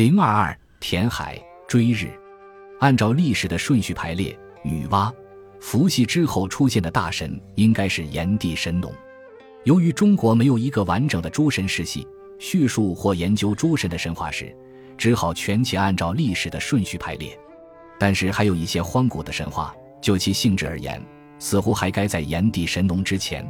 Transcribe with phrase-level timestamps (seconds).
[0.00, 1.38] 零二二填海
[1.68, 2.08] 追日，
[2.78, 5.12] 按照历史的顺序排列，女娲、
[5.60, 8.90] 伏羲之后出现的大神应该是炎帝神农。
[9.64, 12.08] 由于中国没有一个完整的诸神世系，
[12.38, 14.56] 叙述或研究诸神的神话时，
[14.96, 17.38] 只好全且按照历史的顺序排列。
[17.98, 20.98] 但是还有一些荒古的神话，就其性质而言，
[21.38, 23.46] 似乎还该在炎帝神农之前。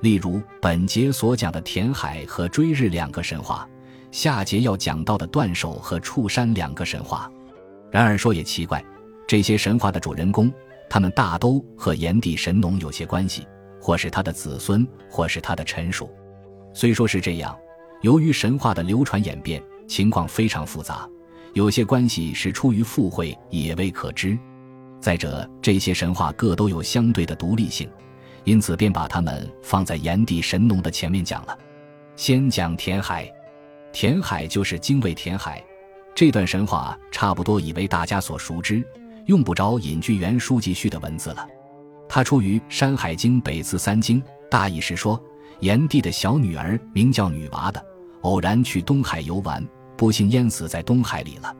[0.00, 3.68] 例如本节所讲的填海和追日两个神话，
[4.16, 7.30] 下节要讲到的断手和触山两个神话。
[7.90, 8.82] 然而说也奇怪，
[9.28, 10.50] 这些神话的主人公，
[10.88, 13.46] 他们大都和炎帝神农有些关系。
[13.78, 16.10] 或是他的子孙，或是他的臣属。
[16.72, 17.54] 虽说是这样，
[18.00, 21.06] 由于神话的流传演变情况非常复杂，
[21.52, 24.36] 有些关系是出于附会也未可知。
[24.98, 27.86] 再者，这些神话各都有相对的独立性，
[28.44, 31.56] 因此便把它们放在炎帝神农的前面讲了。
[32.16, 33.30] 先讲填海，
[33.98, 35.64] 填海就是精卫填海。
[36.14, 38.86] 这段神话差不多已为大家所熟知，
[39.24, 41.48] 用不着引据原书记序的文字了。
[42.06, 44.20] 它出于《山海经·北次三经》，
[44.50, 45.18] 大意是说，
[45.60, 47.82] 炎帝的小女儿名叫女娃的，
[48.20, 51.56] 偶然去东海游玩，不幸淹死在东海里了。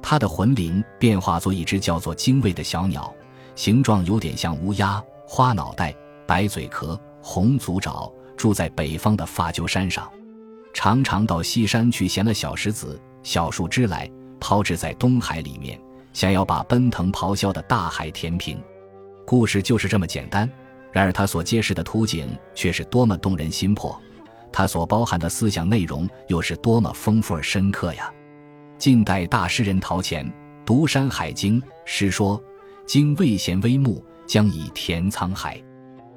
[0.00, 3.12] 她的魂灵变化作一只叫做精卫的小鸟，
[3.56, 5.92] 形状有点像乌鸦，花脑袋，
[6.28, 10.08] 白嘴壳，红足爪，住在北方的发鸠山上，
[10.72, 15.78] 常常到西山去衔了小石子、小树枝来，抛掷在东海里面，
[16.12, 18.60] 想要把奔腾咆哮的大海填平。
[19.26, 20.50] 故事就是这么简单，
[20.90, 24.00] 然而它所揭示的图景却是多么动人心魄，
[24.50, 28.12] 它所包含的思想内容又是多么丰富而深刻呀！
[28.78, 30.28] 近代大诗人陶潜
[30.66, 32.42] 读《山海经》诗说
[32.84, 35.62] ：“经未衔微木，将以填沧海。”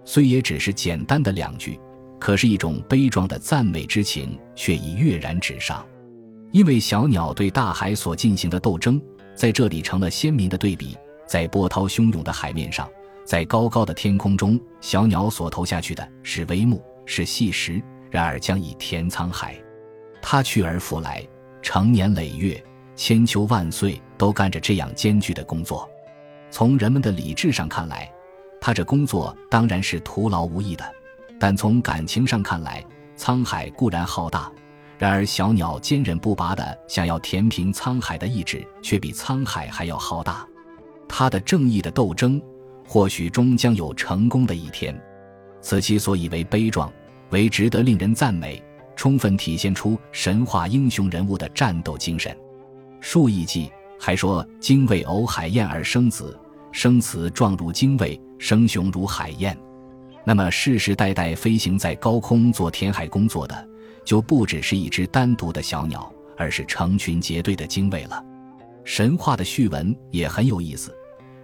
[0.04, 1.80] 虽也只是简单的两句，
[2.26, 5.86] 可是一种悲壮的赞美之情却已跃然纸上。
[6.52, 9.00] 因为小鸟对大海所进行的斗争，
[9.36, 10.98] 在这里成了鲜明的对比。
[11.28, 12.90] 在波涛汹涌的海面上，
[13.26, 17.80] 在高高的天空中，小鸟所投下去的是微木，是细石；
[18.10, 19.56] 然而将以填沧海。
[20.20, 21.24] 他去而复来，
[21.62, 22.60] 成年累月、
[22.96, 25.88] 千秋万岁，都干着这样艰巨的工作。
[26.50, 28.12] 从人们的理智上看来，
[28.60, 30.84] 他这工作当然是徒劳无益的；
[31.40, 32.84] 但从感情上看来，
[33.18, 34.52] 沧海固然浩大，
[34.98, 40.48] 然而小鸟坚韧不拔的想要填平沧海的意志，却比沧海还要浩大。
[41.08, 42.42] 他的正义的斗争，
[42.88, 45.00] 或许终将有成功的一天。
[45.62, 46.92] 此其所以为悲壮，
[47.32, 48.62] 为值得令人赞美，
[48.96, 52.36] 充分体现出神话英雄人物的战斗精神。
[53.02, 56.40] 数亿记还说：“精卫偶海燕而生子，
[56.72, 59.58] 生雌状如精卫，生雄如海燕。”
[60.26, 63.70] 那么世世代代飞行在高空做填海工作的，
[64.04, 68.24] 就不只是一只单独的小鸟，而是成群结队的精卫了。
[68.84, 70.96] 神话的序文也很有意思，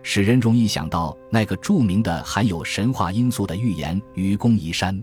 [0.01, 4.95] 使人容易想到那个著名的含有神话因素的寓言《愚公移山》。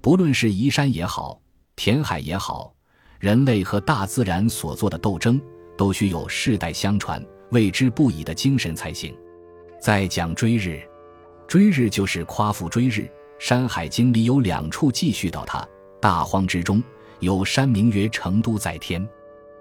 [0.00, 1.40] 不论是移山也好，
[1.74, 2.72] 填海也好，
[3.18, 5.40] 人类和大自然所做的斗争，
[5.76, 9.12] 都需有世代相传、为之不已的精神才行。
[9.80, 10.80] 再讲追日，
[11.48, 13.00] 追日就是夸父追日，
[13.38, 15.66] 《山海经》里有两处记叙到他。
[15.98, 16.84] 大荒之中
[17.20, 19.08] 有山名曰成都在天，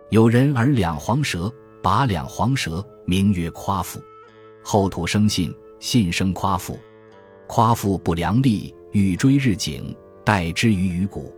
[0.09, 1.52] 有人而两黄蛇。
[1.81, 4.02] 拔两黄蛇，名曰夸父。
[4.62, 6.78] 后土生信，信生夸父。
[7.48, 11.34] 夸父不量力，欲追日景，待之于鱼骨。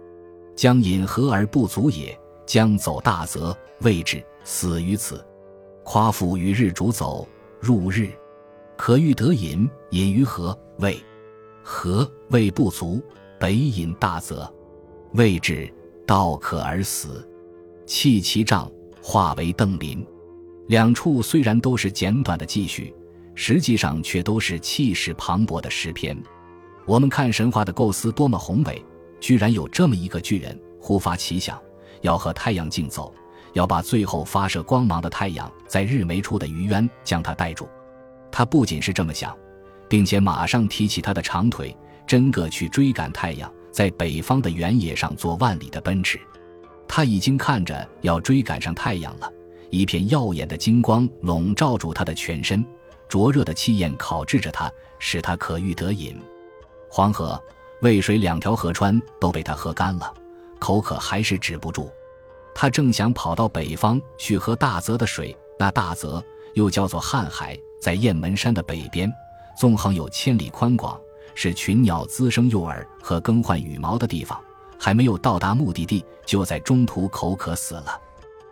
[0.55, 2.17] 将饮河而不足也，
[2.47, 5.23] 将走大泽，未至，死于此。
[5.83, 7.27] 夸父与日主走，
[7.59, 8.09] 入日，
[8.79, 10.97] 可欲得饮，饮于河，未
[11.61, 13.03] 河未不足，
[13.37, 14.49] 北饮大泽，
[15.15, 15.69] 未至，
[16.07, 17.29] 道可而死。
[17.85, 20.03] 弃其杖，化为邓林。
[20.67, 22.95] 两处虽然都是简短的记叙，
[23.35, 26.17] 实际上却都是气势磅礴的诗篇。
[26.85, 28.81] 我们看神话的构思多么宏伟，
[29.19, 31.61] 居然有这么一个巨人忽发奇想，
[31.99, 33.13] 要和太阳竞走，
[33.51, 37.67] 要把最后发射光芒的太阳在日没出的余渊将它带住。
[38.31, 39.35] 他不仅是这么想，
[39.87, 46.19] 并且马上提起他的长腿，真个去追赶太阳，在北方的原野上做万里的奔驰。
[46.87, 49.31] 他已经看着要追赶上太阳了。
[49.69, 52.65] 一片耀眼的金光笼罩住他的全身，
[53.07, 56.19] 灼热的气焰烤制着他，使他可欲得饮。
[56.89, 57.39] 黄河、
[57.83, 60.11] 渭水两条河川都被他喝干了，
[60.57, 61.91] 口渴还是止不住。
[62.55, 66.23] 他正想跑到北方去喝大泽的水，那大泽
[66.55, 69.11] 又叫做瀚海，在雁门山的北边，
[69.57, 70.99] 纵横有千里宽广，
[71.35, 74.39] 是群鸟滋生幼饵和更换羽毛的地方。
[74.81, 77.99] 还没有到达目的地，就在中途口渴死了。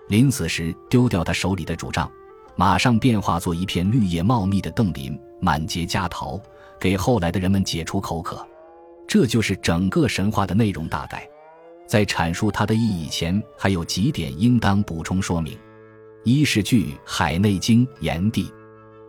[0.10, 2.12] 临死时丢掉他手里的拄杖，
[2.56, 6.38] 马上变化作一片绿叶茂密的邓林，满结葭桃，
[6.78, 8.46] 给后来的人们解除口渴。
[9.08, 11.26] 这就是整个神话的内容大概。
[11.86, 15.58] 在阐述它的意义前，还有几点应当补充说明：
[16.26, 18.52] 一是据《海内经·炎帝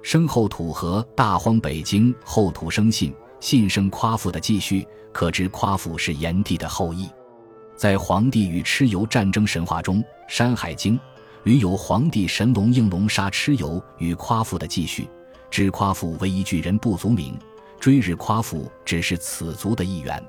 [0.03, 7.09] 生后土和大荒北京后土生信，信生夸父的记叙，可知夸父是炎帝的后裔。
[7.77, 10.97] 在黄帝与蚩尤战争神话中，《山海经》
[11.45, 15.09] 屡有黄帝神龙应龙杀蚩尤与夸父的记叙，
[15.51, 17.39] 知夸父为一巨人不足名，
[17.79, 20.23] 追日夸父只是此族的一员。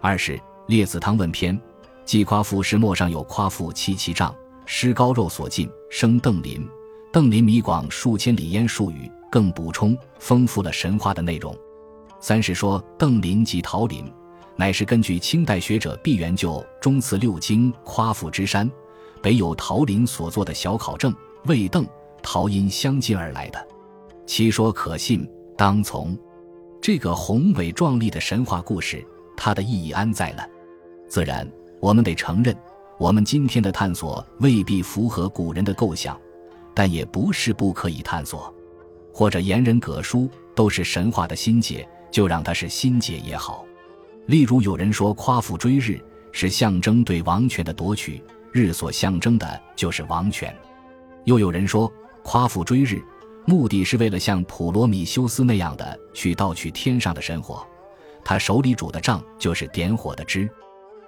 [0.00, 1.56] 二是《列子汤问篇》。
[2.04, 4.34] 季夸父石墨上有夸父七七丈，
[4.64, 6.66] 尸高肉所尽，生邓林。
[7.10, 11.56] 邓林米广数千里烟数语，更补充丰富了神话的内容。
[12.20, 14.04] 三是说邓林即桃林，
[14.56, 18.70] 乃是根据清代学者毕元就《中次六经》夸父之山
[19.22, 21.14] 北有桃林所做的小考证，
[21.46, 21.86] 为邓
[22.22, 23.68] 桃因相近而来的。
[24.26, 25.26] 其说可信，
[25.56, 26.16] 当从。
[26.80, 30.46] 这个宏伟壮丽的神话故事，它的意义安在了？
[31.08, 31.50] 自然。
[31.80, 32.54] 我们得承认，
[32.98, 36.20] 我们今天的探索未必符合古人的构想，
[36.78, 38.54] 但也不是不可以探索。
[39.12, 43.64] 或者言人葛书都是神话的心结，就让它是心结也好。
[44.26, 48.22] 例如有人说夸父追日是象征对王权的夺取，
[48.52, 50.52] 日所象征的就是王权；
[51.24, 51.92] 又有人说
[52.22, 53.02] 夸父追日
[53.44, 57.66] 目的是为了像普罗米修斯那样的去盗取天上的神火，
[58.24, 60.48] 他手里拄的杖就是点火的枝。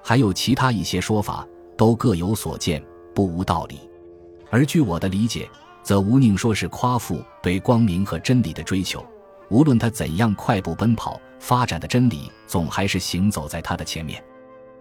[0.03, 1.47] 还有其他一些说法，
[1.77, 2.85] 都各有所见，
[3.15, 3.79] 不无道理。
[4.51, 5.49] 而据我的理解，
[5.83, 9.05] 则无宁说是夸父对光明和真理的追求，
[9.49, 14.23] 无论他怎样快步奔跑，发展的真理总还是行走在他的前面。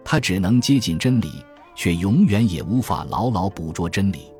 [0.04, 1.44] 他只能接近真理，
[1.74, 4.32] 却永远也无法牢牢捕捉真理。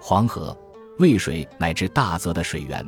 [0.00, 0.56] 黄河、
[0.98, 2.86] 渭水乃至大泽的水源，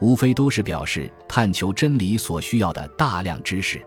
[0.00, 3.80] 无非都是表示探求真理所需要的大量知识。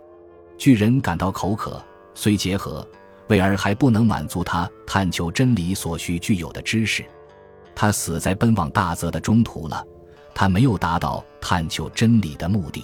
[0.58, 1.84] 巨人感到口渴。
[2.18, 2.88] 虽结合，
[3.28, 7.04] 为而还不能满足他探求真理所需具有的知识，
[7.76, 9.86] 他死在奔往大泽的中途了。
[10.34, 12.84] 他没有达到探求真理的目的，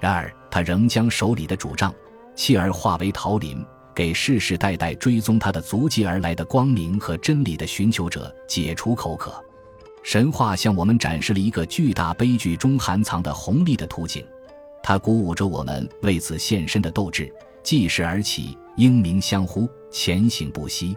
[0.00, 1.94] 然而他仍将手里的拄杖
[2.34, 3.64] 弃而化为桃林，
[3.94, 9.32] 给世世代代追踪他的足迹而来的光明和真理的寻求者解除口渴。
[10.02, 14.26] 神话向我们展示了一个巨大悲剧中含藏的红利的图景，
[14.82, 17.32] 它鼓舞着我们为此献身的斗志。
[17.62, 20.96] 继世而起，英明相呼，前行不息。